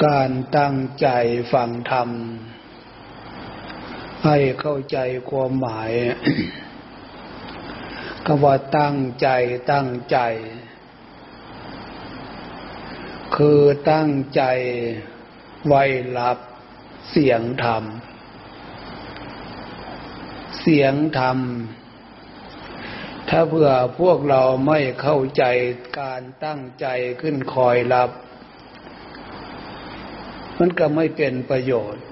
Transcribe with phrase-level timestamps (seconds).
[0.00, 1.08] การตั้งใจ
[1.52, 2.08] ฟังธรรม
[4.24, 4.98] ให้เข้าใจ
[5.30, 5.92] ความหมาย
[8.26, 9.28] คำว่าตั้งใจ
[9.72, 10.18] ตั้งใจ
[13.36, 13.60] คือ
[13.90, 14.42] ตั้งใจ
[15.66, 15.84] ไว้
[16.18, 16.38] รับ
[17.10, 17.84] เสียงธรรม
[20.60, 21.38] เสียงธรรม
[23.28, 23.70] ถ้าเผื่อ
[24.00, 25.44] พวกเราไม่เข้าใจ
[26.00, 26.86] การตั้งใจ
[27.20, 28.10] ขึ้นคอยรับ
[30.64, 32.04] มันก็ไม่เป็นประโยชน์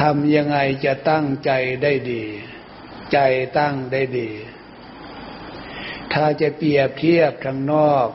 [0.00, 1.50] ทำยังไงจะตั้งใจ
[1.82, 2.24] ได้ดี
[3.12, 3.18] ใจ
[3.58, 4.30] ตั้งได้ดี
[6.12, 8.08] ถ้าจะเปรียบเทียบทางนอก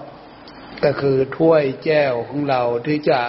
[0.84, 3.22] ก็คือถ้วยแก้วของเราที่จะ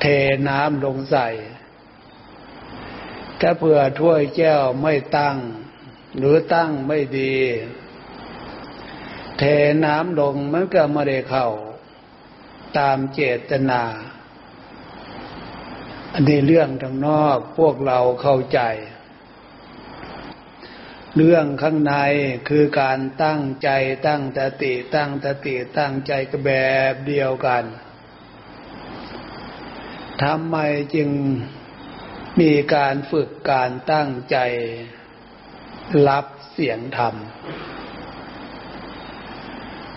[0.00, 0.06] เท
[0.48, 1.28] น้ำลงใส่
[3.40, 5.38] ถ้าเผื่อถ้วยแก้วไม่ตั้ง
[6.18, 7.34] หรือตั้งไม่ดี
[9.38, 9.42] เท
[9.84, 11.48] น้ำลงมันก็ไม่ได้เข้า
[12.78, 13.82] ตามเจตนา
[16.12, 18.60] อันนี้เรื่องทางนอกพวกเราเข้าใจ
[21.16, 21.94] เรื่องข้างใน
[22.48, 23.68] คือการตั้งใจ
[24.06, 26.50] ตั้งตติตั้งตติตั้งใจก็แบ
[26.92, 27.64] บเดียวกัน
[30.22, 30.56] ทำไม
[30.94, 31.10] จึง
[32.40, 34.36] มีการฝึกการตั้งใจ
[36.08, 37.14] รับเสียงธรรม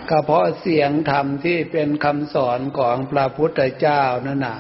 [0.10, 4.60] ก็เพราะเสียงธรรมที่เป็นคำสอนของพระพุทธเจ้านั่นน่ะ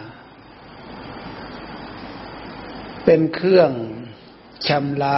[3.06, 3.72] เป็นเครื่อง
[4.68, 5.18] ชำระ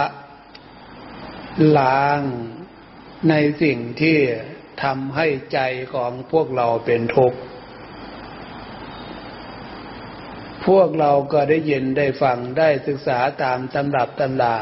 [1.78, 2.20] ล้าง
[3.28, 4.18] ในสิ่งที่
[4.82, 5.58] ทำให้ใจ
[5.94, 7.38] ของพวกเราเป็นทุกข์
[10.66, 14.56] พวกเราก็ได้ยินได้ฟังได้ศึกษาตามตำรับตำรา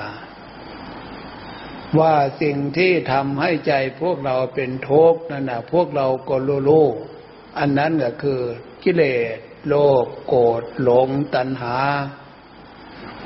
[2.00, 6.36] ว่าสิ่งที่ทำให้ใจพวกเราเป็นทุกข์นั่นนะพวกเราก็
[6.68, 6.86] รู้
[7.58, 8.40] อันนั้นก็คือ
[8.84, 9.36] กิเลส
[9.68, 11.76] โลภโกรธหลงตัณหา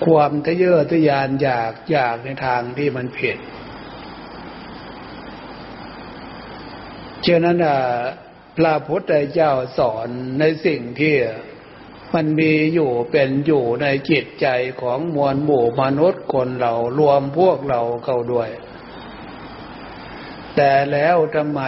[0.05, 3.37] ความทะเยอทะยานอยากอยากในทางที่มันผิด
[7.23, 7.59] เช่นนั้น
[8.57, 10.09] พระพุทธเจ้าสอน
[10.41, 11.15] ในสิ่งที่
[12.15, 14.47] มันมีอยู่เป็นอยู่ในจิตใจ
[14.83, 18.51] ของมวลหมู่มนุษย์คนเรารวมพวกเราเข้าด้วย
[20.57, 21.63] แต่แล้วทำไม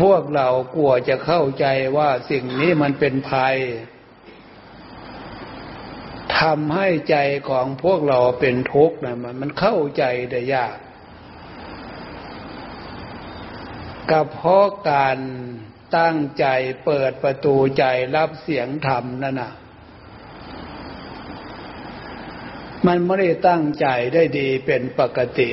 [0.00, 3.56] พวกเรากลัวจะเข้าใจว่าสิ่งนี้มันเป็นภัย
[6.38, 7.16] ทำให้ใจ
[7.48, 10.76] ของพวกเราเป็นทุกข์นะมันมันเข้าใจได้ยาก
[14.10, 15.18] ก็เพราะการ
[15.98, 16.46] ตั้งใจ
[16.84, 17.84] เปิดประตูใจ
[18.16, 19.52] รับเสียงธรรมนั่นน่ะ
[22.86, 25.50] มันไม่ได้ตั้งใจได้ดีเป็นปกติ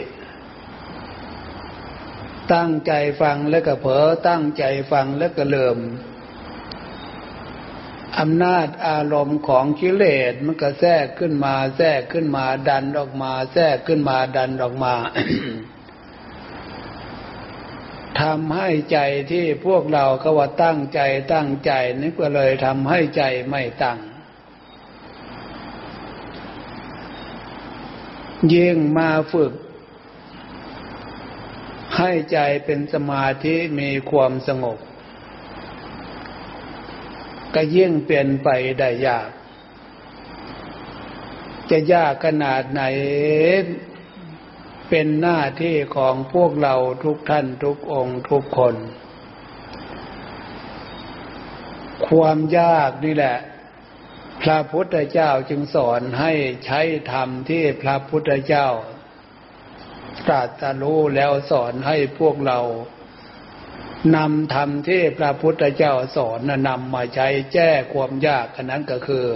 [2.54, 5.78] ตั้งใจฟังแล้วก็เผลอตั้งใจฟังแล้วก็เริ่ม
[8.20, 14.94] อำนาจอารมณ์ของกิเลสมันก็แทรกขึ้นมา แทรกขึ้นมาดันออกมา แทรกขึ้นมาดันออกมา
[18.22, 19.00] ทำให้ใจ
[19.32, 21.00] ที่พวกเราก็ว่าตั้งใจ
[21.34, 24.00] ตั้งใจนี่ก็เลยทำให้ใจไม่ตั้ง
[28.54, 29.54] ยิ่งมาฝึก
[31.98, 34.78] ให้ใจเป็นสมาธิมีความสงบ
[37.56, 39.30] ก็ยิ่งเปลี่ยนไปได้ยาก
[41.70, 42.82] จะยากขนาดไหน
[44.90, 48.76] เป็นหน้าที่ของพวกเราทุกท่านทุกองค์ทุกคน
[52.08, 53.38] ความยากนี่แหละ
[54.42, 56.34] พระพุทธเจ้าจึงสอนให้
[56.66, 56.82] ใช้
[57.12, 58.68] ธรรมที่พระพุทธเจ้า
[60.28, 62.60] ตรัสรู้แล้วสอนให้พวกเรา
[64.16, 69.28] นำธรรมที่พระพุทธเจ้าสอนนำมาใช้แก้ความยากอันนั้นก็คือ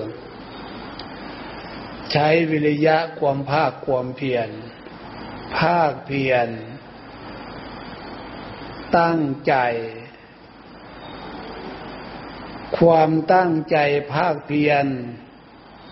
[2.11, 4.49] ใช้วิริยะความภาคความเพียร
[5.57, 6.47] ภาคเพียร
[8.97, 9.55] ตั้งใจ
[12.77, 13.77] ความตั้งใจ
[14.13, 14.85] ภาคเพียร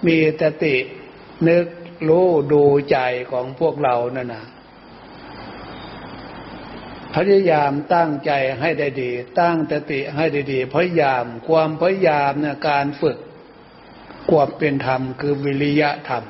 [0.07, 0.75] มีตติ
[1.47, 1.67] นึก
[2.07, 2.97] รู้ดูใจ
[3.31, 4.45] ของพวกเรานั่นนะ
[7.15, 13.17] พยายามตั้งใจให้ได้ดี ตั้งตติให้ได้ดี พยายามความพยายามเนี่ยการฝึก
[14.29, 16.23] ความเป็นธรรมคือวิริยะธรรม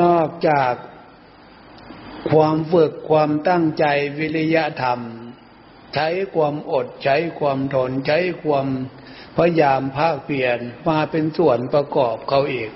[0.00, 0.74] นอกจาก
[2.30, 3.84] ความฝึกความตั้งใจ
[4.18, 5.00] วิริยะธรรม
[5.94, 8.66] ใช้ความอดใช้ความทนใช้ความ
[9.36, 12.70] พยายามภาคเปลี่ยนมาเป็นส่วนประกอบเขาอีก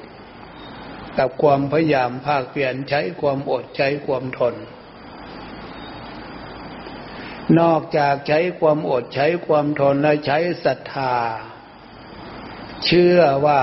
[1.19, 4.55] กับความพยายามภาคเปลี่ยนใช้ความอดใช้ความทน
[7.61, 11.15] นอกจากใช้ความอดใช้ความทนและใช้ศรัทธา
[12.87, 13.61] เชื่อว่า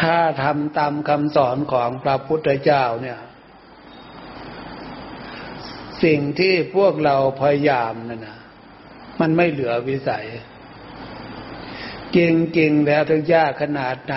[0.00, 3.18] ถ้าทำตามคำสอนของพระพุทธเจ้าเนี่ย
[6.04, 8.38] สิ่งที่พวกเราพยายามนั่นนะ
[9.20, 10.26] มันไม่เหลือวิสัย
[12.16, 12.18] จ
[12.58, 14.14] ริงๆแล้วถึงยากขนาดไหน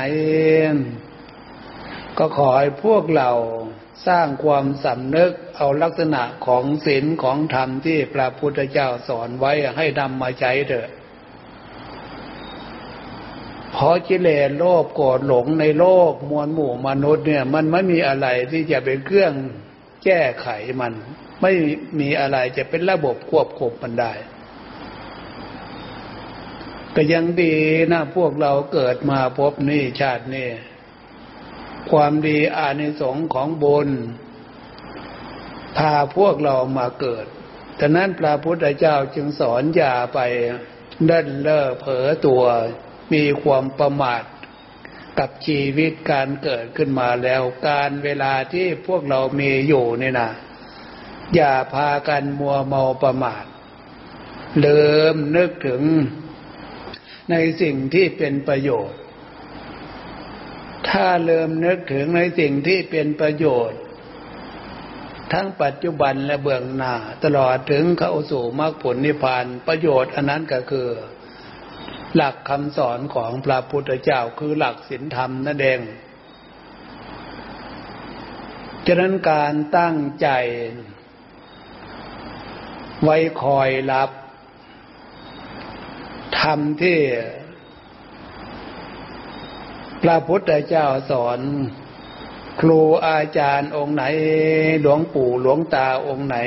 [2.18, 3.32] ก็ขอให้พวกเรา
[4.08, 10.90] สร้างความสำนึกเอาลักษณะของศีลของธรรมที่พระพุทธเจ้าสอนไว้ให้นำมาใช้เถอะ
[13.82, 19.34] เพราะกิเลสโลภโกรธหลงในโลกมวลหมู่มนุษย์เนี่ย มันไม่มีอะไรที่จะเป็นเครื่อง
[20.04, 20.48] แก้ไข
[20.82, 20.94] มัน
[21.42, 21.52] ไม่
[22.00, 24.14] มีอะไรจะเป็นระบบควบคุมมันได้
[26.96, 27.56] ก็ยังดี
[27.92, 30.50] นะพวกเราเกิดมาพบนี่ชาตินี่
[31.92, 33.90] ความดีอานิสงส์ของบุญ
[35.78, 37.26] พาพวกเรามาเกิด
[37.80, 40.20] ฉะนั้นพระพุทธเจ้าจึงสอนอย่าไป
[41.06, 42.44] เล่นเล่อเผลอตัว
[43.14, 44.24] มีความประมาท
[45.20, 50.32] กับชีวิตการเกิดขึ้นมาแล้ว การเวลาที่พวกเรามีอยู่นี่นะ
[51.36, 53.46] อย่าพากันมัวเมาประมาท
[54.60, 55.82] เริ่มนึกถึง
[57.32, 59.00] ในสิ่งที่เป็นประโยชน์
[60.90, 63.80] ถ้าเริ่มนึกถึงในสิ่งที่เป็นประโยชน์
[65.34, 66.94] ทั้งปัจจุบันและเบื้องหน้า
[67.24, 70.90] ตลอดถึงเข้าสู่มรรคผลนิพพานประโยชน์อันนั้นก็คือ
[72.16, 75.80] หลักคำสอนของพระพุทธเจ้าคือหลักศีลธรรมนั่นเอง
[78.86, 80.28] ฉะนั้นการตั้งใจ
[83.04, 84.10] ไว้คอยรับ
[86.40, 87.00] ธรรมที่
[90.04, 91.40] พระพุทธเจ้าสอน
[92.60, 94.04] ครูอาจารย์องค์ไหน
[94.82, 96.38] หลวงปู่หลวงตาองค์ไหน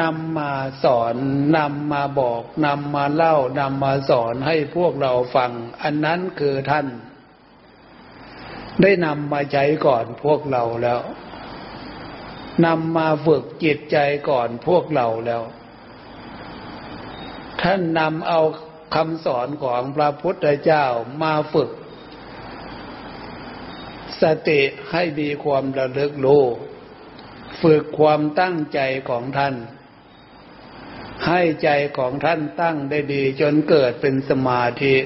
[0.00, 0.52] นำมา
[0.84, 1.14] สอน
[1.56, 5.52] นำมาบอกนำมาเล่านำมาสอนให้พวกเราฟัง
[5.82, 6.86] อันนั้นคือท่าน
[8.82, 11.00] ได้นำมาใช้ก่อนพวกเราแล้ว
[12.66, 13.96] นำมาฝึกจิตใจ
[14.28, 15.42] ก่อนพวกเราแล้ว
[17.62, 18.40] ท่านนำเอา
[18.94, 20.84] คำสอนของพระพุทธเจ้า
[21.22, 21.70] มาฝึก
[24.22, 24.60] สติ
[24.90, 26.44] ให้มีความระลึกรู้
[27.62, 29.54] ฝึกความตั้งใจของท่าน
[31.30, 34.96] ให้ใจของท่านตั้งได้ดี จนเกิดเป็นสมาธิ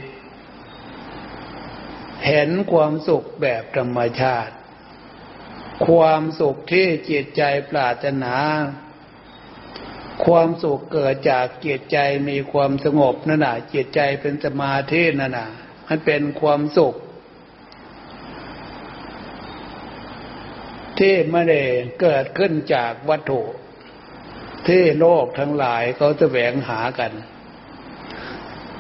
[2.26, 4.54] เห็นความสุขแบบธรรมชาติ
[5.86, 8.34] ความสุขที่จิตใจปรารถนา
[10.24, 11.98] ความสุขเกิดจากจิตใจ
[12.28, 15.48] มีความสงบนั่นน่ะจิตใจเป็นสมาธินั่นน่ะ
[15.86, 16.94] มันเป็นความสุข
[20.98, 21.62] ที่ไม่ได้
[22.00, 23.42] เกิดขึ้นจากวัตถุ
[24.69, 27.12] ที่โลกทั้งหลายเขาจะแสวงหากัน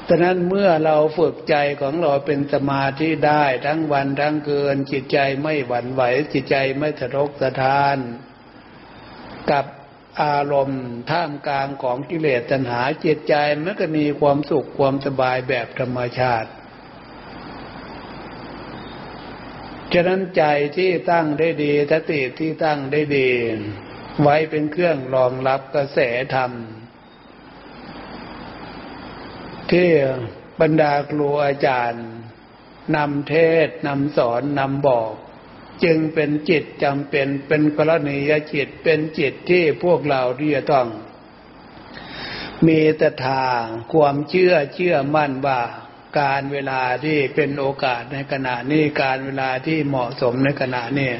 [0.08, 6.02] ดังนั้นเมื่อเราฝึกใจของเราเป็นสมาธิได้ทั้งวันทั้งคืนจิตใจไม่หวั่นไหว
[6.32, 7.96] จิตใจไม่สะทกสะท้าน
[9.50, 9.66] กับ
[10.22, 16.50] อารมณ์ท่ามกลางของกิเลสตัณหาจิตใจมันก็มีความสุขความสบายแบบธรรมชาติ
[19.92, 20.44] ฉะนั้นใจ
[20.76, 23.30] ที่ตั้งได้ดีสติที่ตั้งได้ดี
[24.22, 25.98] ไว้เป็นเครื่องรองรับกระแส
[26.34, 26.52] ธรรม
[29.70, 29.88] ที่
[30.60, 32.06] บรรดาครูอาจารย์
[32.96, 33.34] นำเท
[33.66, 35.12] ศนำสอนนำบอก
[35.84, 40.88] จึงเป็นจิตจำเป็นเป็นกรณียจิตเป็นจิตที่พวกเราที่จะต้อง
[42.66, 43.44] มีตถา
[43.92, 45.60] ความเชื่อเชื่อมั่นว่า
[46.20, 51.10] การเวลาที่เป็นโอกาสในขณะนี้การเวลาที่เหมาะสมในขณะนี้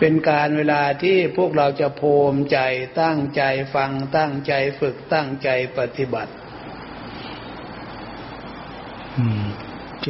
[0.00, 2.02] เป็นการเวลาที่พวกเราจะโภ
[2.32, 2.58] มใจ
[3.02, 3.42] ตั้งใจ
[3.74, 6.32] ฟังตั้งใจฝึกตั้งใจปฏิบัติ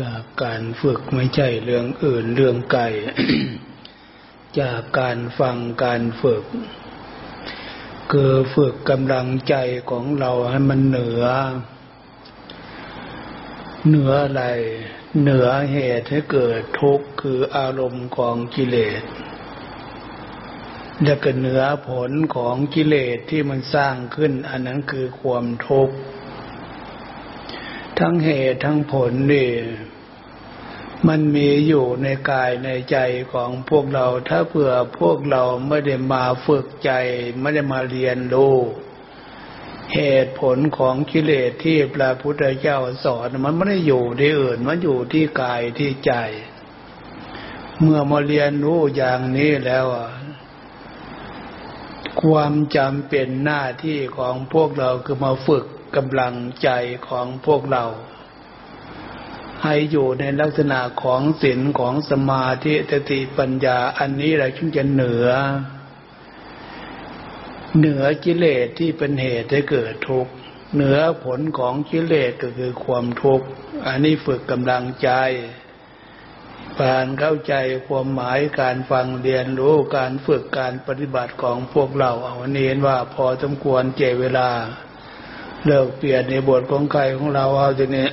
[0.01, 2.85] จากการฝึกไม่ใช่เรื่องอื่นเรื่องไกล
[4.61, 6.45] จากการฟังการฝึก
[8.13, 9.55] คือฝึกกำลังใจ
[9.91, 11.25] ของเราให้มันเหนือ
[13.89, 14.45] เหนืออะไร
[15.21, 19.03] เหนือเหตุให้เกิดทุกข์คืออารมณ์ของกิเลส
[21.05, 25.97] และก็เหนือผลของกิเลสที่มันสร้างขึ้น อันนั้นคือความทุกข์
[27.99, 29.51] ทั้งเหตุทั้งผลนี่
[31.09, 32.99] มันมีอยู่ในกายในใจ
[33.33, 36.93] ของพวกเรา ถ้าเผื่อพวกเราไม่ได้มาฝึกใจ
[37.41, 38.57] ไม่ได้มาเรียนรู้
[39.95, 46.13] เหตุผลของกิเลสที่พระพุทธเจ้าสอน มันไม่ได้อยู่ที่อื่น มันอยู่ที่กายที่ใจ
[47.81, 49.87] เมื่อมาเรียนรู้อย่างนี้แล้ว
[52.23, 55.65] ความจำเป็นหน้าที่ของพวกเราคือมาฝึก
[55.97, 56.69] กำลังใจ
[57.09, 57.85] ของพวกเรา
[59.63, 65.29] ให้อยู่ในลักษณะของศีลของสมาธิสติปัญญาอันนี้แหละจึงจะเหนือ
[67.79, 70.33] เหนือกิเลสที่เป็นเหตุให้เกิดทุกข์
[70.75, 73.47] เหนือผลของกิเลสก็คือความทุกข์
[73.87, 75.11] อันนี้ฝึกกำลังใจ
[76.83, 77.55] การเข้าใจ
[77.87, 84.49] ความหมายการฟังเรียนรู้การฝึกการปฏิบัติของพวกเราเอาวันนี้เห็นว่าพอสมควรเจเวลา
[85.67, 88.09] เลิกเปลี่ยนในบทของใครของเราเอาทีนี้